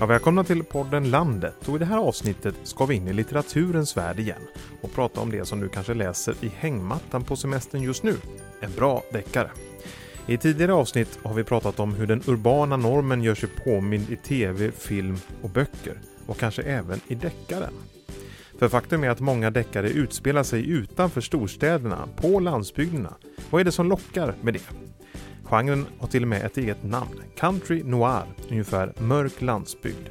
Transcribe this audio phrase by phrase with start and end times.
[0.00, 3.96] Ja, välkomna till podden Landet och i det här avsnittet ska vi in i litteraturens
[3.96, 4.42] värld igen
[4.80, 8.14] och prata om det som du kanske läser i hängmattan på semestern just nu.
[8.60, 9.50] En bra deckare.
[10.26, 14.16] I tidigare avsnitt har vi pratat om hur den urbana normen gör sig påmind i
[14.16, 17.74] tv, film och böcker och kanske även i deckaren.
[18.58, 23.14] För faktum är att många deckare utspelar sig utanför storstäderna, på landsbygderna.
[23.50, 24.87] Vad är det som lockar med det?
[25.50, 30.08] Genren har till och med ett eget namn, country noir, ungefär mörk landsbygd.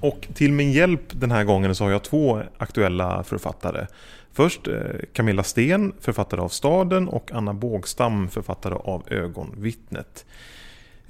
[0.00, 3.86] Och till min hjälp den här gången så har jag två aktuella författare.
[4.32, 4.74] Först eh,
[5.12, 10.26] Camilla Sten, författare av Staden och Anna Bågstam, författare av Ögonvittnet.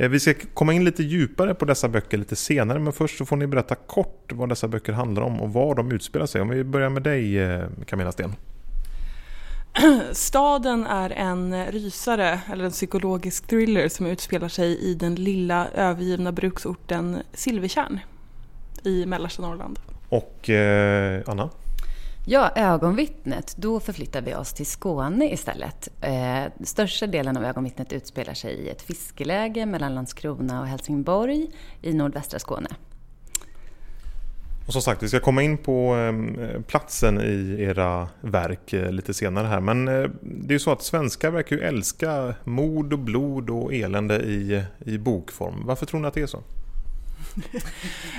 [0.00, 3.26] Eh, vi ska komma in lite djupare på dessa böcker lite senare men först så
[3.26, 6.40] får ni berätta kort vad dessa böcker handlar om och var de utspelar sig.
[6.40, 8.34] Om vi börjar med dig eh, Camilla Sten.
[10.12, 16.32] Staden är en rysare, eller en psykologisk thriller som utspelar sig i den lilla övergivna
[16.32, 18.00] bruksorten Silvertjärn
[18.84, 19.78] i mellersta Norrland.
[20.08, 21.50] Och eh, Anna?
[22.26, 23.54] Ja, ögonvittnet.
[23.56, 25.88] Då förflyttar vi oss till Skåne istället.
[26.00, 31.50] Eh, största delen av ögonvittnet utspelar sig i ett fiskeläge mellan Landskrona och Helsingborg
[31.82, 32.68] i nordvästra Skåne.
[34.66, 39.14] Och som sagt, vi ska komma in på eh, platsen i era verk eh, lite
[39.14, 39.60] senare här.
[39.60, 43.74] Men eh, det är ju så att svenskar verkar ju älska mord och blod och
[43.74, 45.62] elände i, i bokform.
[45.64, 46.42] Varför tror ni att det är så?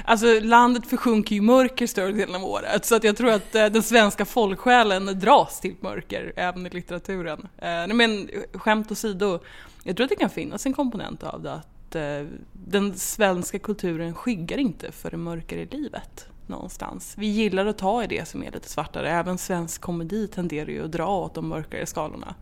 [0.05, 3.65] Alltså landet försjunker ju mörker större delen av året så att jag tror att eh,
[3.65, 7.47] den svenska folksjälen dras till mörker även i litteraturen.
[7.57, 9.39] Eh, men skämt åsido,
[9.83, 14.15] jag tror att det kan finnas en komponent av det att eh, den svenska kulturen
[14.15, 17.13] skyggar inte för det mörkare livet någonstans.
[17.17, 19.09] Vi gillar att ta i det som är lite svartare.
[19.09, 22.35] Även svensk komedi tenderar ju att dra åt de mörkare skalorna.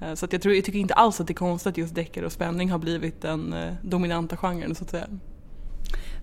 [0.00, 1.94] Eh, så att jag, tror, jag tycker inte alls att det är konstigt att just
[1.94, 5.06] deckare och spänning har blivit den eh, dominanta genren så att säga.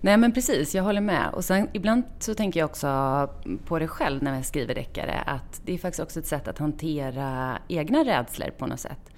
[0.02, 1.30] Nej men precis, jag håller med.
[1.32, 3.28] Och sen ibland så tänker jag också
[3.64, 6.58] på det själv när jag skriver deckare att det är faktiskt också ett sätt att
[6.58, 9.10] hantera egna rädslor på något sätt.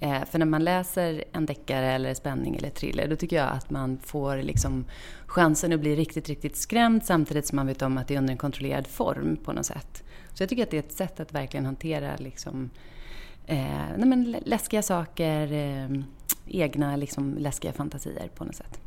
[0.00, 3.70] Eh, för när man läser en deckare eller spänning eller thriller då tycker jag att
[3.70, 4.84] man får liksom
[5.26, 8.32] chansen att bli riktigt, riktigt skrämd samtidigt som man vet om att det är under
[8.32, 10.04] en kontrollerad form på något sätt.
[10.34, 12.70] Så jag tycker att det är ett sätt att verkligen hantera liksom,
[13.46, 13.56] eh,
[13.96, 16.02] nej men läskiga saker, eh,
[16.46, 18.81] egna liksom läskiga fantasier på något sätt.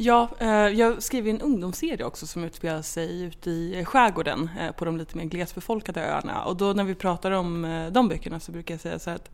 [0.00, 4.84] Ja, eh, jag skriver en ungdomsserie också som utspelar sig ute i skärgården eh, på
[4.84, 6.44] de lite mer glesbefolkade öarna.
[6.44, 9.30] Och då när vi pratar om eh, de böckerna så brukar jag säga så att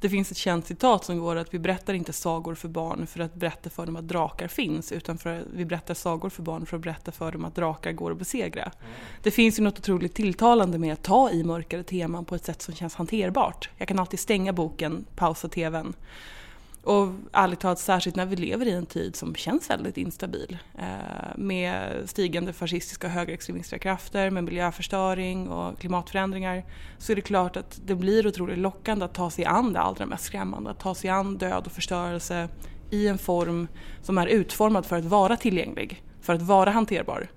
[0.00, 3.20] det finns ett känt citat som går att vi berättar inte sagor för barn för
[3.20, 6.66] att berätta för dem att drakar finns utan för att vi berättar sagor för barn
[6.66, 8.62] för att berätta för dem att drakar går att besegra.
[8.62, 8.74] Mm.
[9.22, 12.62] Det finns ju något otroligt tilltalande med att ta i mörkare teman på ett sätt
[12.62, 13.70] som känns hanterbart.
[13.76, 15.94] Jag kan alltid stänga boken, pausa TVn
[16.88, 20.58] och ärligt talat särskilt när vi lever i en tid som känns väldigt instabil.
[20.78, 20.84] Eh,
[21.36, 26.64] med stigande fascistiska och högerextremistiska krafter, med miljöförstöring och klimatförändringar.
[26.98, 30.06] Så är det klart att det blir otroligt lockande att ta sig an det allra
[30.06, 30.70] mest skrämmande.
[30.70, 32.48] Att ta sig an död och förstörelse
[32.90, 33.68] i en form
[34.02, 36.02] som är utformad för att vara tillgänglig.
[36.20, 37.28] För att vara hanterbar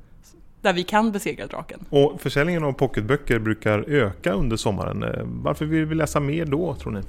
[0.61, 1.85] där vi kan besegra draken.
[1.89, 5.03] Och försäljningen av pocketböcker brukar öka under sommaren.
[5.03, 7.01] Eh, varför vill vi läsa mer då, tror ni?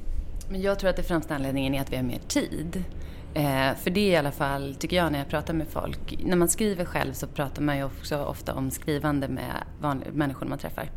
[0.53, 2.85] Men jag tror att det främsta anledningen är att vi har mer tid.
[3.35, 6.19] Eh, för det är i alla fall, tycker jag, när jag pratar med folk.
[6.25, 10.47] När man skriver själv så pratar man ju också ofta om skrivande med vanliga, människor
[10.47, 10.91] man träffar.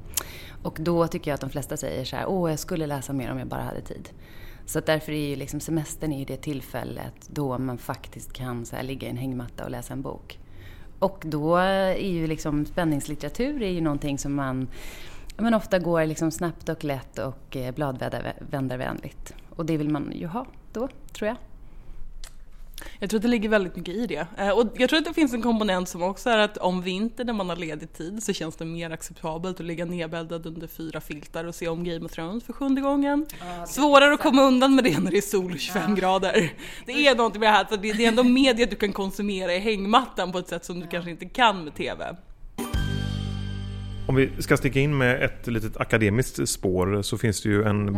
[0.64, 3.32] Och då tycker jag att de flesta säger så här, åh, jag skulle läsa mer
[3.32, 4.10] om jag bara hade tid.
[4.66, 8.66] Så att därför är ju liksom semestern är ju det tillfället då man faktiskt kan
[8.66, 10.40] så här, ligga i en hängmatta och läsa en bok.
[11.00, 14.68] Och då är ju liksom spänningslitteratur är ju någonting som man
[15.38, 19.34] men ofta går liksom snabbt och lätt och eh, bladvändarvänligt.
[19.56, 21.38] Och det vill man ju ha då, tror jag.
[23.00, 24.28] Jag tror att det ligger väldigt mycket i det.
[24.38, 27.28] Eh, och jag tror att det finns en komponent som också är att om vintern
[27.28, 31.02] när man har ledig tid så känns det mer acceptabelt att ligga nedbäddad under fyra
[31.02, 33.25] filtar och se om Game of Thrones för sjunde gången.
[33.40, 35.96] Ja, Svårare att komma undan med det när det är sol och 25 ja.
[35.96, 36.54] grader.
[36.86, 39.60] Det är någonting med det här, så det är ändå media du kan konsumera i
[39.60, 40.92] hängmattan på ett sätt som du ja.
[40.92, 42.16] kanske inte kan med TV.
[44.07, 47.98] Om vi ska sticka in med ett litet akademiskt spår så finns det ju en...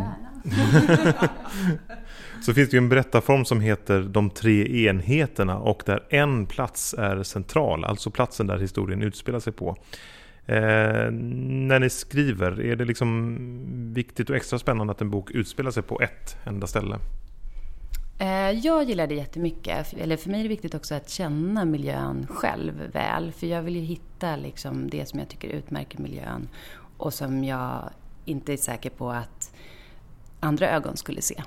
[2.42, 6.94] så finns det ju en berättarform som heter De tre enheterna och där en plats
[6.98, 9.76] är central, alltså platsen där historien utspelar sig på.
[10.46, 13.38] Eh, när ni skriver, är det liksom
[13.94, 16.98] viktigt och extra spännande att en bok utspelar sig på ett enda ställe?
[18.18, 19.92] Eh, jag gillar det jättemycket.
[19.92, 23.32] Eller för mig är det viktigt också att känna miljön själv väl.
[23.32, 26.48] För jag vill ju hitta liksom det som jag tycker utmärker miljön
[26.96, 27.90] och som jag
[28.24, 29.54] inte är säker på att
[30.40, 31.42] andra ögon skulle se.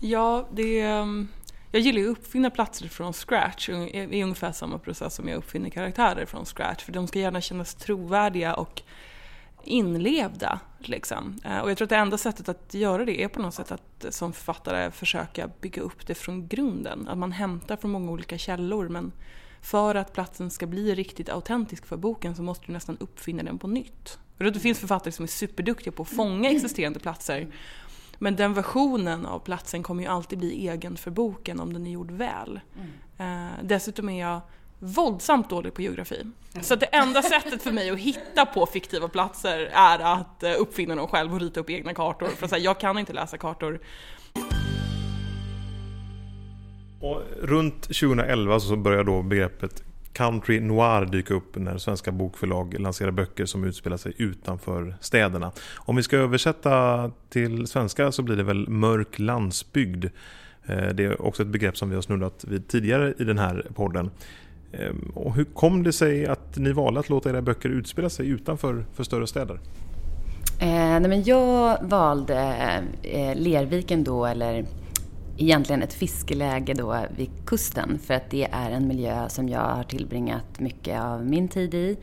[0.00, 0.80] Ja, det...
[0.80, 1.28] Ehm,
[1.74, 5.70] jag gillar ju att uppfinna platser från scratch i ungefär samma process som jag uppfinner
[5.70, 6.84] karaktärer från scratch.
[6.84, 8.82] För de ska gärna kännas trovärdiga och
[9.64, 10.60] inlevda.
[10.78, 11.40] Liksom.
[11.44, 13.72] Eh, och jag tror att det enda sättet att göra det är på något sätt
[13.72, 17.08] att som författare försöka bygga upp det från grunden.
[17.08, 19.12] Att man hämtar från många olika källor men
[19.60, 23.58] för att platsen ska bli riktigt autentisk för boken så måste du nästan uppfinna den
[23.58, 24.18] på nytt.
[24.38, 27.48] Och det finns författare som är superduktiga på att fånga existerande platser
[28.22, 31.90] men den versionen av platsen kommer ju alltid bli egen för boken om den är
[31.90, 32.60] gjord väl.
[32.76, 33.48] Mm.
[33.48, 34.40] Eh, dessutom är jag
[34.82, 36.20] våldsamt dålig på geografi.
[36.20, 36.64] Mm.
[36.64, 40.94] Så det enda sättet för mig att hitta på fiktiva platser är att eh, uppfinna
[40.94, 42.28] dem själv och rita upp egna kartor.
[42.28, 43.80] För att jag kan inte läsa kartor.
[47.00, 49.82] Och runt 2011 så börjar då begreppet
[50.12, 55.52] country noir dyka upp när svenska bokförlag lanserar böcker som utspelar sig utanför städerna.
[55.76, 60.04] Om vi ska översätta till svenska så blir det väl mörk landsbygd.
[60.66, 63.66] Eh, det är också ett begrepp som vi har snurrat vid tidigare i den här
[63.74, 64.10] podden.
[64.72, 68.28] Ehm, och hur kom det sig att ni valde att låta era böcker utspela sig
[68.28, 69.60] utanför för större städer?
[70.60, 72.56] Eh, nej men jag valde
[73.02, 74.64] eh, Lerviken då, eller
[75.38, 79.84] egentligen ett fiskeläge då vid kusten för att det är en miljö som jag har
[79.84, 81.96] tillbringat mycket av min tid i.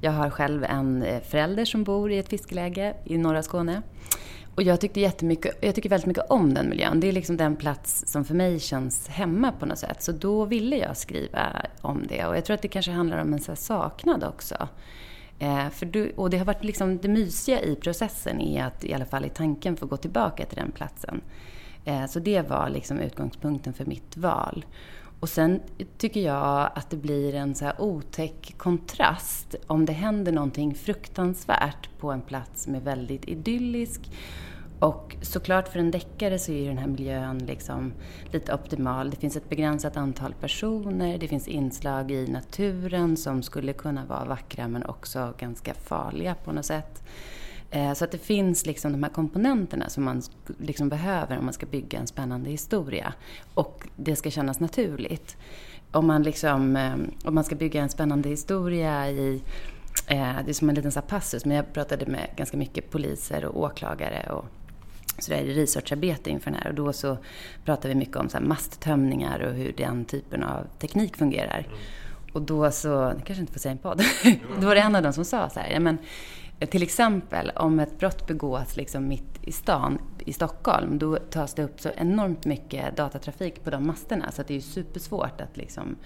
[0.00, 3.82] Jag har själv en eh, förälder som bor i ett fiskeläge i norra Skåne.
[4.54, 7.00] Och jag, tyckte jättemycket, jag tycker väldigt mycket om den miljön.
[7.00, 10.02] Det är liksom den plats som för mig känns hemma på något sätt.
[10.02, 12.26] Så då ville jag skriva om det.
[12.26, 14.68] Och jag tror att det kanske handlar om en så saknad också.
[15.38, 18.94] Eh, för du, och det har varit liksom det mysiga i processen är att i
[18.94, 21.20] alla fall i tanken få gå tillbaka till den platsen.
[21.84, 24.64] Eh, så det var liksom utgångspunkten för mitt val.
[25.22, 25.60] Och sen
[25.98, 31.88] tycker jag att det blir en så här otäck kontrast om det händer någonting fruktansvärt
[31.98, 34.10] på en plats som är väldigt idyllisk.
[34.78, 37.92] Och såklart för en deckare så är den här miljön liksom
[38.32, 39.10] lite optimal.
[39.10, 44.24] Det finns ett begränsat antal personer, det finns inslag i naturen som skulle kunna vara
[44.24, 47.02] vackra men också ganska farliga på något sätt.
[47.74, 50.22] Eh, så att det finns liksom de här komponenterna som man
[50.58, 53.12] liksom behöver om man ska bygga en spännande historia.
[53.54, 55.36] Och det ska kännas naturligt.
[55.90, 59.42] Om man, liksom, eh, om man ska bygga en spännande historia i
[60.06, 63.44] eh, det är som en liten så passus, men jag pratade med ganska mycket poliser
[63.44, 64.44] och åklagare och
[65.18, 67.18] så det är researcharbete inför den här och då så
[67.64, 71.58] pratar vi mycket om så masttömningar och hur den typen av teknik fungerar.
[71.58, 71.78] Mm.
[72.32, 74.02] Och då så, jag kanske inte får säga en podd,
[74.60, 75.98] då var det en av dem som sa så här, men
[76.70, 81.64] till exempel om ett brott begås liksom mitt i stan i Stockholm, då tas det
[81.64, 85.56] upp så enormt mycket datatrafik på de masterna så att det är ju supersvårt att
[85.56, 85.96] liksom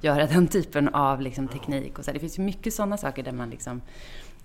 [0.00, 1.98] göra den typen av liksom teknik.
[1.98, 2.12] Och så.
[2.12, 3.80] Det finns ju mycket sådana saker där man liksom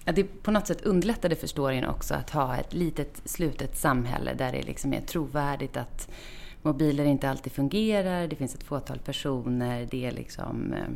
[0.05, 4.33] att det på något sätt underlättade för storyn också att ha ett litet slutet samhälle
[4.33, 6.09] där det liksom är trovärdigt att
[6.61, 10.89] mobiler inte alltid fungerar, det finns ett fåtal personer, det är liksom eh,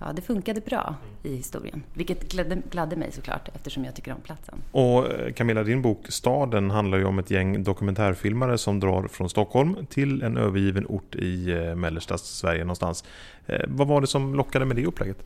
[0.00, 1.82] ja, det funkade bra i historien.
[1.94, 4.58] Vilket gladde, gladde mig såklart eftersom jag tycker om platsen.
[4.72, 9.30] Och eh, Camilla, din bok Staden handlar ju om ett gäng dokumentärfilmare som drar från
[9.30, 13.04] Stockholm till en övergiven ort i eh, mellersta Sverige någonstans.
[13.46, 15.18] Eh, vad var det som lockade med det upplägget?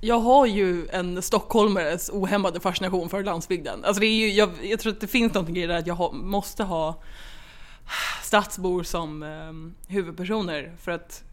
[0.00, 3.84] Jag har ju en stockholmares ohämmade fascination för landsbygden.
[3.84, 5.86] Alltså det är ju, jag, jag tror att det finns någonting i det där att
[5.86, 7.02] jag ha, måste ha
[8.22, 11.24] stadsbor som eh, huvudpersoner för att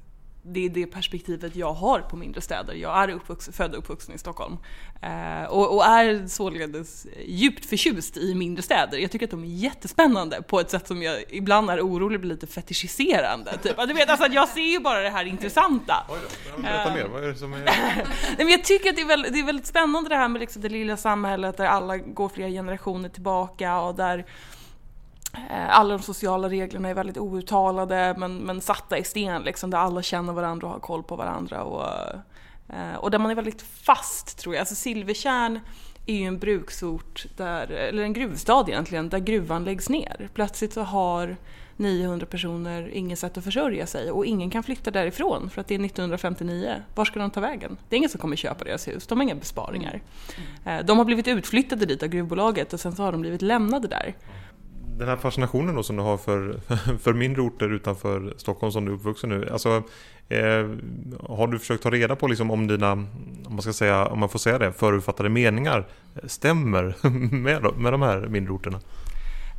[0.47, 2.73] det är det perspektivet jag har på mindre städer.
[2.73, 4.57] Jag är uppvuxen, född och uppvuxen i Stockholm.
[5.01, 8.97] Eh, och, och, är således djupt förtjust i mindre städer.
[8.97, 12.29] Jag tycker att de är jättespännande på ett sätt som jag ibland är orolig blir
[12.29, 13.57] lite fetischiserande.
[13.63, 13.77] Typ.
[13.87, 16.05] Du vet, alltså, jag ser ju bara det här intressanta.
[16.09, 16.19] Oj
[16.55, 17.59] då, berätta mer, vad är det som är...
[17.65, 18.05] Nej,
[18.37, 20.61] men jag tycker att det är, väldigt, det är väldigt spännande det här med liksom
[20.61, 24.25] det lilla samhället där alla går flera generationer tillbaka och där Eh,
[25.69, 30.01] alla de sociala reglerna är väldigt outtalade men, men satta i sten liksom, där alla
[30.01, 31.63] känner varandra och har koll på varandra.
[31.63, 31.85] Och,
[32.75, 34.59] eh, och där man är väldigt fast tror jag.
[34.59, 35.59] Alltså Silvertjärn
[36.05, 40.29] är ju en bruksort, där, eller en gruvstad egentligen, där gruvan läggs ner.
[40.33, 41.37] Plötsligt så har
[41.77, 45.75] 900 personer inget sätt att försörja sig och ingen kan flytta därifrån för att det
[45.75, 46.75] är 1959.
[46.95, 47.77] Var ska de ta vägen?
[47.89, 50.01] Det är ingen som kommer köpa deras hus, de har inga besparingar.
[50.63, 50.79] Mm.
[50.79, 53.87] Eh, de har blivit utflyttade dit av gruvbolaget och sen så har de blivit lämnade
[53.87, 54.15] där
[54.97, 56.59] den här fascinationen då som du har för,
[56.99, 59.49] för mindre orter utanför Stockholm som du är uppvuxen nu.
[59.51, 59.83] Alltså,
[60.29, 60.69] eh,
[61.29, 63.07] har du försökt ta reda på liksom om dina, om
[63.49, 65.87] man, ska säga, om man får säga det, förutfattade meningar
[66.23, 66.95] stämmer
[67.35, 68.79] med, med de här mindre orterna?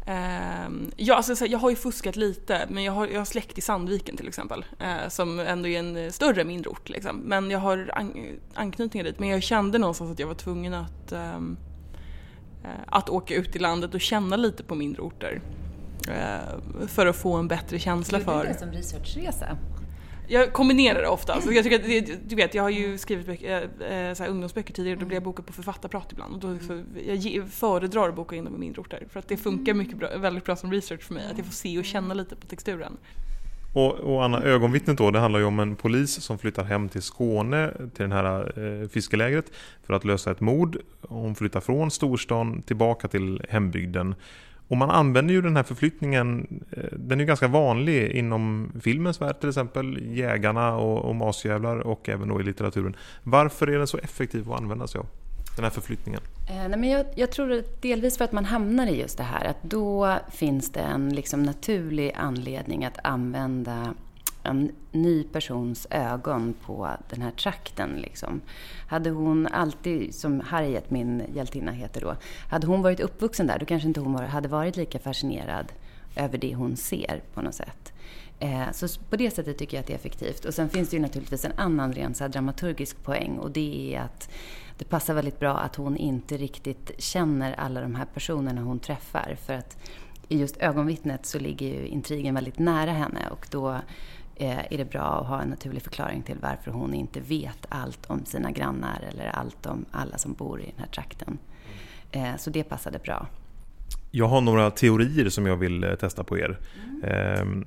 [0.06, 3.60] Ehm, ja, alltså, jag har ju fuskat lite, men jag har, jag har släkt i
[3.60, 4.64] Sandviken till exempel.
[4.82, 6.88] Uh, som ändå är en större mindre ort.
[6.88, 7.16] Liksom.
[7.16, 8.12] Men jag har an
[8.54, 9.18] anknytningar dit.
[9.18, 11.56] Men jag kände någonstans att jag var tvungen att um,
[12.86, 15.40] att åka ut i landet och känna lite på mindre orter.
[16.86, 18.32] För att få en bättre känsla för...
[18.32, 19.56] Gjorde du det som researchresa?
[20.28, 21.40] Jag kombinerar det ofta.
[21.40, 23.68] Så jag tycker att, du vet, jag har ju skrivit böcker,
[24.08, 26.34] äh, så ungdomsböcker tidigare och då blir jag bokad på författarprat ibland.
[26.34, 29.06] Och då, så, jag föredrar att boka in dem i mindre orter.
[29.10, 31.26] För att det funkar mycket bra, väldigt bra som research för mig.
[31.30, 32.96] Att jag får se och känna lite på texturen.
[33.72, 37.02] Och, och Anna, ögonvittnet då, det handlar ju om en polis som flyttar hem till
[37.02, 39.52] Skåne, till det här eh, fiskelägret,
[39.86, 40.76] för att lösa ett mord.
[41.08, 44.14] Hon flyttar från storstan tillbaka till hembygden.
[44.68, 49.20] Och man använder ju den här förflyttningen, eh, den är ju ganska vanlig inom filmens
[49.20, 52.96] värld till exempel, jägarna och, och masjävlar och även då i litteraturen.
[53.22, 55.06] Varför är den så effektiv att använda sig av?
[55.56, 56.20] Den här förflyttningen?
[56.48, 59.44] Eh, nej, men jag, jag tror delvis för att man hamnar i just det här
[59.44, 63.94] att då finns det en liksom naturlig anledning att använda
[64.42, 67.90] en ny persons ögon på den här trakten.
[67.96, 68.40] Liksom.
[68.88, 72.16] Hade hon alltid, som Harriet, min hjältinna heter då,
[72.50, 75.72] hade hon varit uppvuxen där då kanske inte hon var, hade varit lika fascinerad
[76.16, 77.92] över det hon ser på något sätt.
[78.38, 80.44] Eh, så på det sättet tycker jag att det är effektivt.
[80.44, 84.00] Och sen finns det ju naturligtvis en annan rent så dramaturgisk poäng och det är
[84.00, 84.30] att
[84.78, 89.36] det passar väldigt bra att hon inte riktigt känner alla de här personerna hon träffar.
[89.46, 89.76] För att
[90.28, 93.80] i just ögonvittnet så ligger ju intrigen väldigt nära henne och då
[94.38, 98.06] Eh, är det bra att ha en naturlig förklaring till varför hon inte vet allt
[98.06, 101.38] om sina grannar eller allt om alla som bor i den här trakten.
[102.12, 103.26] Eh, så det passade bra.
[104.10, 106.58] Jag har några teorier som jag vill eh, testa på er.
[106.84, 107.02] Mm.
[107.02, 107.66] Eh,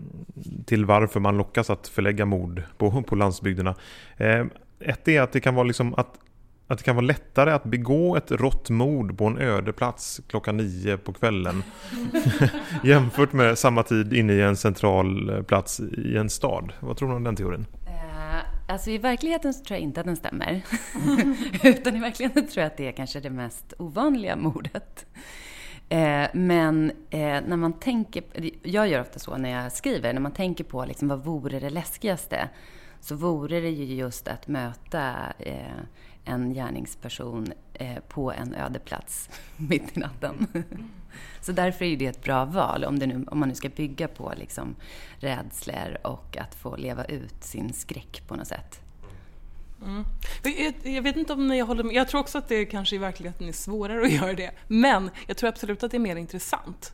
[0.65, 3.75] till varför man lockas att förlägga mord på, på landsbygderna.
[4.17, 4.46] Eh,
[4.79, 6.19] ett är att det kan vara liksom att
[6.69, 10.58] att det kan vara lättare att begå ett rått mord på en öde plats klockan
[10.58, 11.63] nio på kvällen
[12.84, 16.74] jämfört med samma tid inne i en central eh, plats i en stad.
[16.79, 17.65] Vad tror du om den teorin?
[17.88, 20.62] Eh, alltså i verkligheten så tror jag inte att den stämmer.
[21.63, 25.05] Utan i verkligheten tror jag att det är kanske det mest ovanliga mordet.
[25.89, 28.24] Eh, men eh, när man tänker,
[28.63, 31.69] jag gör ofta så när jag skriver, när man tänker på liksom, vad vore det
[31.69, 32.50] läskigaste?
[33.01, 35.81] Så vore det ju just att möta eh,
[36.25, 40.48] en gärningsperson eh, på en öde plats mitt i natten.
[41.41, 44.34] Så därför är det ett bra val om, nu, om man nu ska bygga på
[44.38, 44.75] liksom
[45.19, 48.81] rädslor och att få leva ut sin skräck på något sätt.
[49.86, 50.05] Mm.
[50.83, 51.95] Jag, vet inte om jag håller med.
[51.95, 54.51] Jag tror också att det kanske i verkligheten är svårare att göra det.
[54.67, 56.93] Men jag tror absolut att det är mer intressant.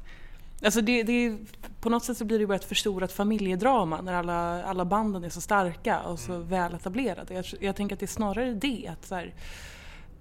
[0.64, 1.38] Alltså det, det,
[1.82, 5.30] på något sätt så blir det bara ett förstorat familjedrama när alla, alla banden är
[5.30, 6.48] så starka och så mm.
[6.48, 7.34] väletablerade.
[7.34, 9.34] Jag, jag tänker att det är snarare det att så här,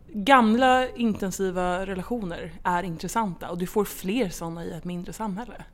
[0.09, 5.65] gamla intensiva relationer är intressanta och du får fler sådana i ett mindre samhälle.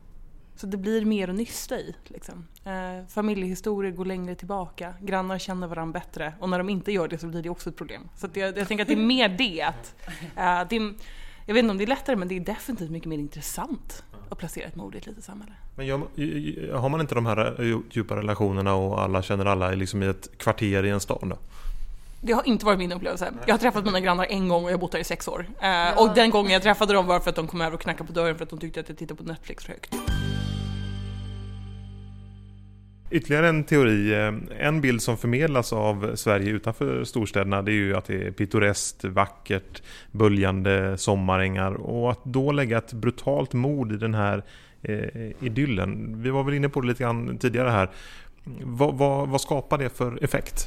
[0.61, 1.95] Så det blir mer att nysta i.
[2.05, 2.47] Liksom.
[2.65, 7.19] Eh, familjehistorier går längre tillbaka, grannar känner varandra bättre och när de inte gör det
[7.19, 8.09] så blir det också ett problem.
[8.17, 9.63] Så jag, jag tänker att det är mer det.
[9.63, 9.95] Att,
[10.37, 10.95] eh, det
[11.47, 14.39] jag vet inte om det är lättare men det är definitivt mycket mer intressant att
[14.39, 15.53] placera ett mord i ett litet samhälle.
[15.77, 15.99] Men gör,
[16.73, 20.39] har man inte de här eh, djupa relationerna och alla känner alla liksom i ett
[20.39, 21.39] kvarter i en stad då?
[22.23, 23.33] Det har inte varit min upplevelse.
[23.47, 25.47] Jag har träffat mina grannar en gång och jag har bott här i sex år.
[25.61, 25.95] Eh, ja.
[25.97, 28.13] Och den gången jag träffade dem var för att de kom över och knackade på
[28.13, 29.95] dörren för att de tyckte att jag tittade på Netflix för högt.
[33.11, 37.97] Ytterligare en teori, eh, en bild som förmedlas av Sverige utanför storstäderna det är ju
[37.97, 43.97] att det är pittoreskt, vackert, böljande sommarängar och att då lägga ett brutalt mord i
[43.97, 44.45] den här
[44.83, 46.23] eh, idyllen.
[46.23, 47.91] Vi var väl inne på det lite grann tidigare här.
[48.63, 50.67] Vad, vad, vad skapar det för effekt?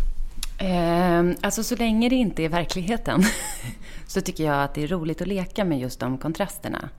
[0.58, 3.24] Eh, alltså så länge det inte är verkligheten
[4.08, 6.90] så tycker jag att det är roligt att leka med just de kontrasterna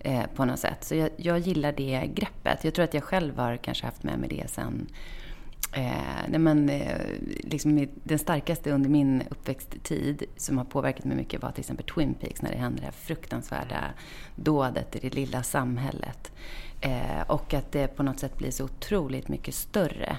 [0.00, 0.84] eh, på något sätt.
[0.84, 2.64] Så jag, jag, gillar det greppet.
[2.64, 4.88] Jag tror att jag själv har kanske haft med mig det sen
[5.72, 6.96] Eh, nej men, eh,
[7.40, 12.14] liksom den starkaste under min uppväxttid som har påverkat mig mycket var till exempel Twin
[12.14, 13.84] Peaks när det hände det här fruktansvärda
[14.36, 16.32] dådet i det lilla samhället.
[16.80, 20.16] Eh, och att det på något sätt blir så otroligt mycket större.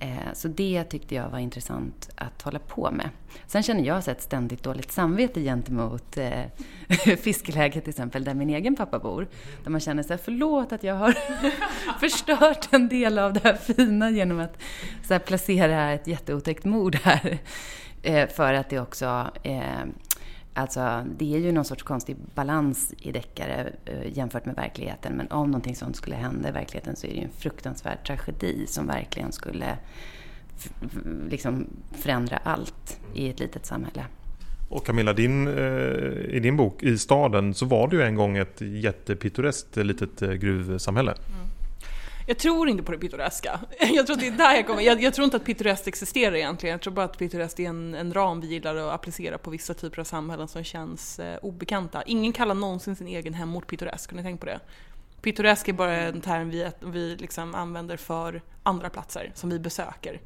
[0.00, 3.10] Eh, så det tyckte jag var intressant att hålla på med.
[3.46, 6.42] Sen känner jag ett ständigt dåligt samvete gentemot eh,
[7.16, 9.28] fiskeläget till exempel, där min egen pappa bor.
[9.64, 11.14] Där man känner sig förlåt att jag har
[12.00, 14.62] förstört en del av det här fina genom att
[15.06, 17.38] så här, placera ett jätteotäckt mord här.
[18.02, 19.84] Eh, för att det också eh,
[20.58, 25.16] Alltså, det är ju någon sorts konstig balans i deckare eh, jämfört med verkligheten.
[25.16, 28.66] Men om någonting sånt skulle hända i verkligheten så är det ju en fruktansvärd tragedi
[28.66, 29.78] som verkligen skulle
[31.30, 34.04] liksom förändra allt i ett litet samhälle.
[34.68, 38.36] Och Camilla, din, eh, i din bok I staden så var det ju en gång
[38.36, 41.10] ett jättepittoreskt litet eh, gruvsamhälle.
[41.12, 41.57] Mm.
[42.28, 43.60] Jag tror inte på det pittoreska.
[43.80, 44.82] Jag tror, det är där jag, kommer.
[44.82, 46.72] Jag, jag tror inte att pittoreskt existerar egentligen.
[46.72, 49.74] Jag tror bara att pittoreskt är en, en ram vi gillar att applicera på vissa
[49.74, 52.02] typer av samhällen som känns eh, obekanta.
[52.02, 54.60] Ingen kallar någonsin sin egen hemort pittoresk, har ni tänkt på det?
[55.22, 60.20] Pittoresk är bara en term vi, vi liksom använder för andra platser som vi besöker.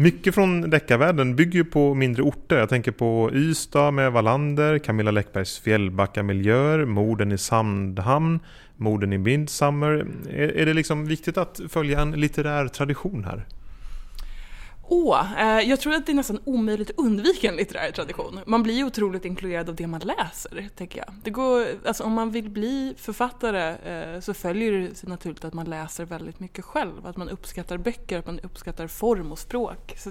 [0.00, 2.58] Mycket från deckarvärlden bygger ju på mindre orter.
[2.58, 8.40] Jag tänker på Ystad med Wallander, Camilla Läckbergs Fjällbackamiljöer, morden i Sandhamn,
[8.76, 10.06] morden i Midsummer.
[10.30, 13.46] Är, är det liksom viktigt att följa en litterär tradition här?
[14.90, 18.40] Åh, eh, jag tror att det är nästan omöjligt att undvika en litterär tradition.
[18.46, 21.14] Man blir ju otroligt influerad av det man läser, tänker jag.
[21.24, 25.54] Det går, alltså, om man vill bli författare eh, så följer det sig naturligt att
[25.54, 27.06] man läser väldigt mycket själv.
[27.06, 29.94] Att man uppskattar böcker, att man uppskattar form och språk.
[29.98, 30.10] Så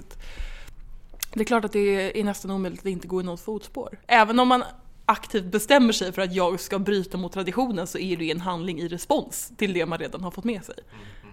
[1.34, 3.98] det är klart att det är nästan omöjligt att inte gå i något fotspår.
[4.06, 4.64] Även om man
[5.04, 8.80] aktivt bestämmer sig för att jag ska bryta mot traditionen så är det en handling
[8.80, 10.74] i respons till det man redan har fått med sig.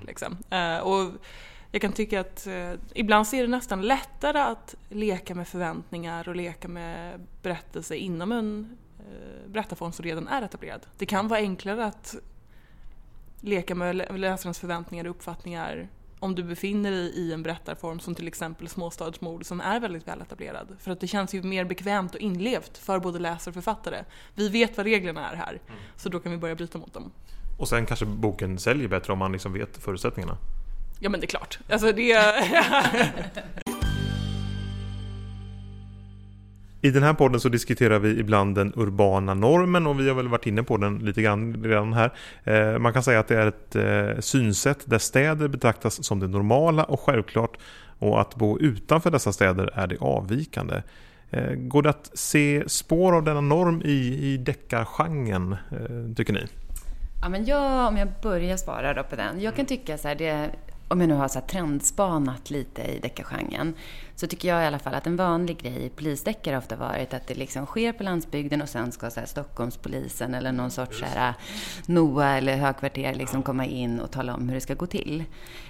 [0.08, 0.38] Liksom.
[0.50, 1.12] Eh, och
[1.76, 6.30] jag kan tycka att eh, ibland så är det nästan lättare att leka med förväntningar
[6.30, 10.86] och leka med berättelser inom en eh, berättarform som redan är etablerad.
[10.98, 12.16] Det kan vara enklare att
[13.42, 15.88] leka med läsarens förväntningar och uppfattningar
[16.20, 20.22] om du befinner dig i en berättarform som till exempel Småstadsmord som är väldigt väl
[20.22, 20.68] etablerad.
[20.80, 24.04] För att det känns ju mer bekvämt och inlevt för både läsare och författare.
[24.36, 25.80] Vi vet vad reglerna är här, mm.
[25.96, 27.12] så då kan vi börja bryta mot dem.
[27.60, 30.38] Och sen kanske boken säljer bättre om man liksom vet förutsättningarna?
[31.00, 31.60] Ja men det är klart.
[31.70, 32.18] Alltså det...
[36.86, 40.28] I den här podden så diskuterar vi ibland den urbana normen och vi har väl
[40.28, 42.14] varit inne på den lite grann redan här.
[42.44, 46.28] Eh, man kan säga att det är ett eh, synsätt där städer betraktas som det
[46.28, 47.58] normala och självklart
[48.00, 50.82] och att bo utanför dessa städer är det avvikande.
[51.30, 55.56] Eh, går det att se spår av denna norm i, i deckargenren,
[56.16, 56.48] tycker ni?
[57.22, 59.42] Ja, men jag, om jag börjar svara då på den.
[59.42, 60.50] Jag kan tycka så här, det
[60.88, 63.74] om jag nu har så trendspanat lite i deckargenren,
[64.16, 67.28] så tycker jag i alla fall att en vanlig grej i polisdeckare ofta varit att
[67.28, 71.06] det liksom sker på landsbygden och sen ska så här Stockholmspolisen eller någon sorts så
[71.06, 71.34] här,
[71.86, 75.24] NOA eller högkvarter liksom komma in och tala om hur det ska gå till.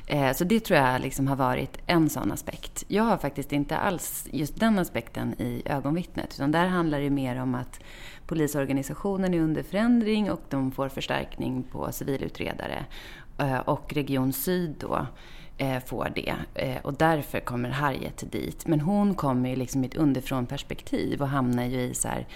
[0.08, 2.84] Eh, så det tror jag liksom har varit en sån aspekt.
[2.88, 7.41] Jag har faktiskt inte alls just den aspekten i ögonvittnet, utan där handlar det mer
[7.41, 7.80] om att
[8.28, 12.86] polisorganisationen är under förändring och de får förstärkning på civilutredare.
[13.37, 15.07] Eh, och Region Syd då
[15.57, 16.35] eh, får det.
[16.53, 18.67] Eh, och därför kommer Harriet dit.
[18.67, 22.27] Men hon kommer ju liksom i ett underifrån perspektiv och hamnar ju i så här,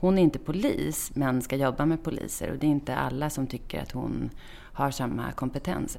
[0.00, 3.46] hon är inte polis men ska jobba med poliser och det är inte alla som
[3.46, 4.30] tycker att hon
[4.72, 5.98] har samma kompetens.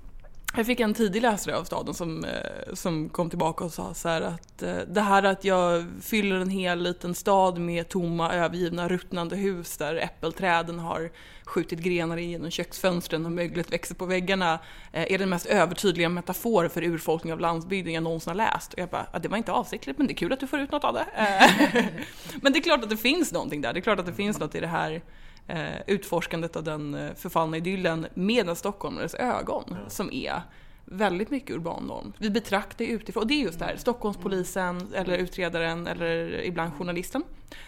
[0.55, 4.09] Jag fick en tidig läsare av staden som, eh, som kom tillbaka och sa så
[4.09, 9.35] att eh, det här att jag fyller en hel liten stad med tomma, övergivna, ruttnande
[9.35, 11.11] hus där äppelträden har
[11.45, 14.59] skjutit grenar genom köksfönstren och möglet växer på väggarna
[14.91, 18.73] eh, är den mest övertydliga metafor för urfolkning av landsbygden jag någonsin har läst.
[18.73, 20.59] Och jag bara, ja, det var inte avsiktligt men det är kul att du får
[20.59, 21.05] ut något av det.
[22.41, 24.39] men det är klart att det finns någonting där, det är klart att det finns
[24.39, 25.01] något i det här
[25.49, 29.89] eh, utforskandet av den eh, förfallna idyllen med en stockholmares ögon mm.
[29.89, 30.41] som är
[30.85, 32.13] väldigt mycket urban norm.
[32.17, 37.23] Vi betraktar utifrån, och det är just det här, Stockholmspolisen eller utredaren eller ibland journalisten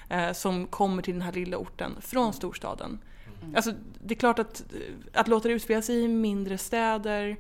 [0.09, 2.99] eh, som kommer till den här lilla orten från storstaden.
[3.41, 3.55] Mm.
[3.55, 3.71] Alltså,
[4.03, 4.63] det är klart att,
[5.13, 7.37] att låta det utspela sig i mindre städer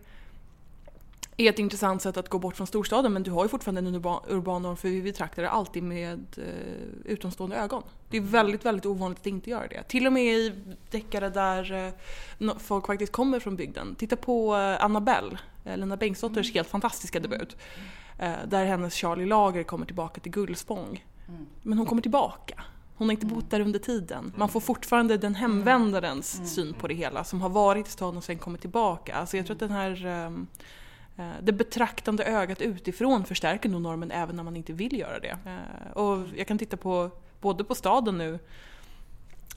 [1.37, 3.95] är ett intressant sätt att gå bort från storstaden men du har ju fortfarande en
[3.95, 7.83] urban, urban norm för vi betraktar det alltid med eh, utomstående ögon.
[8.09, 9.83] Det är väldigt, väldigt ovanligt att inte göra det.
[9.83, 10.53] Till och med i
[10.89, 11.93] deckare där
[12.39, 13.95] eh, folk faktiskt kommer från bygden.
[13.95, 16.53] Titta på eh, Annabelle, eh, Lena Bengtsdotters mm.
[16.53, 17.57] helt fantastiska debut.
[18.19, 21.05] Eh, där hennes Charlie Lager kommer tillbaka till Gullspång.
[21.27, 21.45] Mm.
[21.61, 22.63] Men hon kommer tillbaka.
[22.95, 24.33] Hon har inte bott där under tiden.
[24.37, 26.47] Man får fortfarande den hemvändarens mm.
[26.47, 29.15] syn på det hela som har varit i staden och sen kommit tillbaka.
[29.15, 30.80] Alltså jag tror att den här ehm, Eh,
[31.41, 35.37] det betraktande ögat utifrån förstärker nog normen även när man inte vill göra det.
[35.45, 38.39] Eh, och jag kan titta på både på staden nu,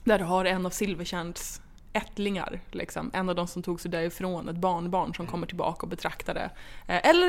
[0.03, 1.61] där du har en av Silvertjärns
[1.93, 3.11] ättlingar, liksom.
[3.13, 6.49] en av de som tog sig därifrån, ett barnbarn som kommer tillbaka och betraktar det.
[6.87, 7.27] Eh, eller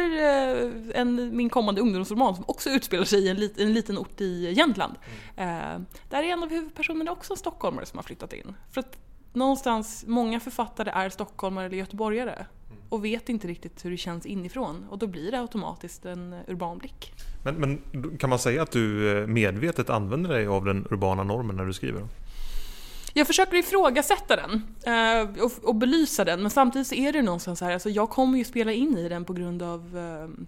[0.95, 4.53] en, min kommande ungdomsroman som också utspelar sig i en, lit, en liten ort i
[4.53, 4.95] Jämtland.
[5.37, 5.87] Mm.
[6.11, 8.55] Där är en av huvudpersonerna också en stockholmare som har flyttat in.
[8.71, 8.99] För att
[9.33, 12.47] någonstans, många författare är stockholmare eller göteborgare
[12.88, 16.79] och vet inte riktigt hur det känns inifrån och då blir det automatiskt en urban
[16.79, 17.12] blick.
[17.44, 17.79] Men, men
[18.18, 21.72] kan man säga att du eh, medvetet använder dig av den urbana normen när du
[21.72, 22.03] skriver?
[23.14, 27.61] Jag försöker ifrågasätta den eh, och, och belysa den men samtidigt så är det någonstans
[27.61, 30.44] här, alltså jag kommer ju spela in i den på grund av eh,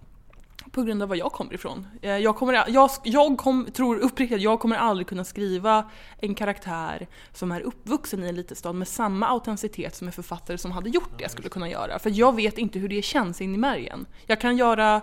[0.70, 1.86] på grund av var jag kommer ifrån.
[2.02, 6.34] Eh, jag, kommer, jag, jag kom, tror uppriktigt att jag kommer aldrig kunna skriva en
[6.34, 10.72] karaktär som är uppvuxen i en liten stad med samma autenticitet som en författare som
[10.72, 11.98] hade gjort det skulle kunna göra.
[11.98, 14.06] För jag vet inte hur det känns in i märgen.
[14.26, 15.02] Jag kan göra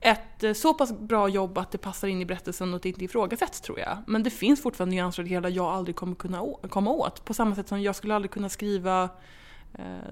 [0.00, 2.88] ett eh, så pass bra jobb att det passar in i berättelsen och att det
[2.88, 3.98] inte ifrågasätts tror jag.
[4.06, 7.24] Men det finns fortfarande nyanser i det hela jag aldrig kommer kunna komma åt.
[7.24, 9.08] På samma sätt som jag skulle aldrig kunna skriva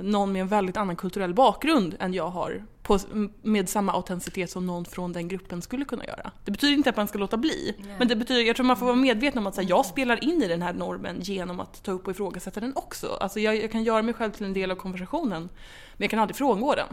[0.00, 2.98] någon med en väldigt annan kulturell bakgrund än jag har på,
[3.42, 6.30] med samma autenticitet som någon från den gruppen skulle kunna göra.
[6.44, 7.96] Det betyder inte att man ska låta bli, Nej.
[7.98, 10.42] men det betyder, jag tror man får vara medveten om att här, jag spelar in
[10.42, 13.18] i den här normen genom att ta upp och ifrågasätta den också.
[13.20, 15.42] Alltså jag, jag kan göra mig själv till en del av konversationen,
[15.92, 16.86] men jag kan aldrig frångå den.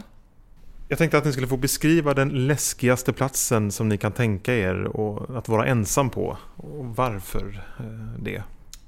[0.88, 4.84] Jag tänkte att ni skulle få beskriva den läskigaste platsen som ni kan tänka er
[4.84, 6.36] och att vara ensam på.
[6.56, 8.42] Och varför eh, det?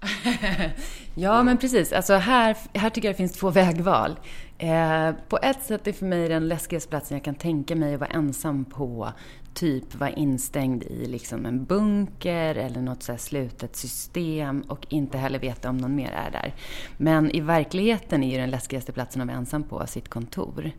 [1.14, 1.92] ja, men precis.
[1.92, 4.18] Alltså här, här tycker jag det finns två vägval.
[4.58, 8.00] Eh, på ett sätt är för mig den läskigaste platsen jag kan tänka mig att
[8.00, 9.12] vara ensam på
[9.54, 15.38] typ vara instängd i liksom en bunker eller något så slutet system och inte heller
[15.38, 16.54] veta om någon mer är där.
[16.96, 20.70] Men i verkligheten är ju den läskigaste platsen att vara ensam på sitt kontor.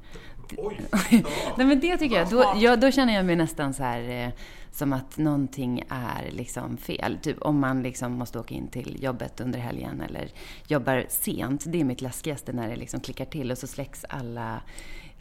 [0.57, 0.79] Oj!
[1.57, 4.29] Nej men det tycker jag, då, ja, då känner jag mig nästan så här eh,
[4.75, 7.17] som att någonting är liksom fel.
[7.21, 10.31] Typ om man liksom måste åka in till jobbet under helgen eller
[10.67, 11.63] jobbar sent.
[11.67, 14.61] Det är mitt läskigaste när det liksom klickar till och så släcks alla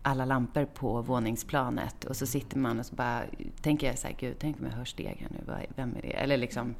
[0.06, 3.22] alla lampor på våningsplanet och så sitter man och så bara
[3.62, 6.12] tänker jag så här, gud, tänk om jag hör steg här nu, vem är det?
[6.12, 6.74] Eller liksom,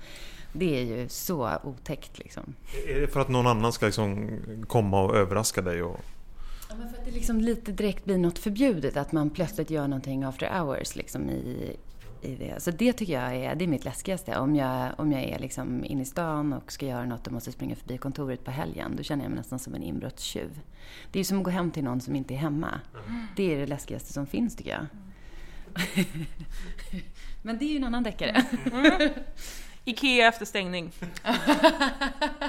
[0.52, 2.54] det är ju så otäckt liksom.
[2.88, 5.82] Är det för att någon annan ska liksom komma och överraska dig?
[5.82, 6.00] Och...
[6.68, 9.88] Ja, men för att det liksom lite direkt blir något förbjudet, att man plötsligt gör
[9.88, 11.76] någonting after hours liksom i,
[12.24, 12.62] i det.
[12.62, 14.38] Så det tycker jag är, det är mitt läskigaste.
[14.38, 17.52] Om jag, om jag är liksom inne i stan och ska göra något och måste
[17.52, 20.60] springa förbi kontoret på helgen, då känner jag mig nästan som en inbrottstjuv.
[21.12, 22.80] Det är som att gå hem till någon som inte är hemma.
[23.08, 23.26] Mm.
[23.36, 24.86] Det är det läskigaste som finns tycker jag.
[25.94, 26.06] Mm.
[27.42, 28.44] Men det är ju en annan deckare.
[28.72, 29.10] Mm.
[29.84, 30.92] IKEA efter stängning.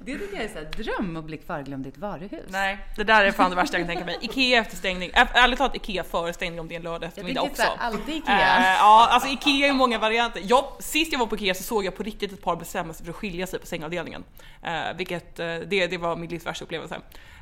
[0.00, 2.44] det tycker jag är en dröm att bli kvarglömd i ett varuhus.
[2.48, 4.18] Nej, det där är fan det värsta jag kan tänka mig.
[4.20, 5.10] IKEA efter stängning.
[5.14, 7.62] Ärligt talat IKEA före stängning om det är en lördag eftermiddag också.
[7.62, 8.58] Jag alltid IKEA.
[8.58, 10.42] Uh, ja, alltså IKEA är många varianter.
[10.44, 13.04] Jag, sist jag var på IKEA så såg jag på riktigt ett par bestämma sig
[13.04, 14.24] för att skilja sig på sängavdelningen.
[14.64, 17.00] Uh, vilket, uh, det, det var min livs värsta upplevelse.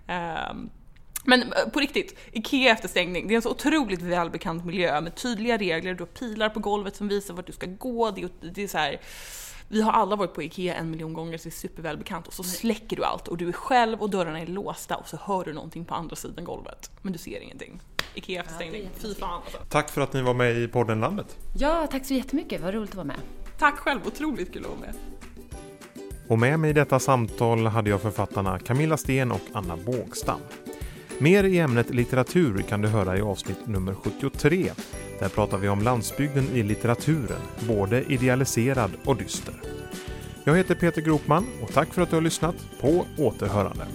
[0.09, 0.69] Uh,
[1.25, 5.15] men eh, på riktigt, IKEA efter stängning, det är en så otroligt välbekant miljö med
[5.15, 8.31] tydliga regler, du har pilar på golvet som visar vart du ska gå, det är,
[8.41, 9.01] det är så här,
[9.69, 12.43] vi har alla varit på IKEA en miljon gånger så det är supervälbekant och så
[12.43, 15.53] släcker du allt och du är själv och dörrarna är låsta och så hör du
[15.53, 16.91] någonting på andra sidan golvet.
[17.03, 17.81] Men du ser ingenting.
[18.15, 19.59] IKEA efter stängning, fy fan alltså.
[19.69, 21.37] Tack för att ni var med i podden Landet.
[21.59, 23.21] Ja, tack så jättemycket, vad roligt att vara med.
[23.59, 24.95] Tack själv, otroligt kul att vara med.
[26.29, 30.41] Och med mig i detta samtal hade jag författarna Camilla Sten och Anna Bågstam.
[31.19, 34.71] Mer i ämnet litteratur kan du höra i avsnitt nummer 73.
[35.19, 39.55] Där pratar vi om landsbygden i litteraturen, både idealiserad och dyster.
[40.45, 43.87] Jag heter Peter Gropman och tack för att du har lyssnat på återhörande.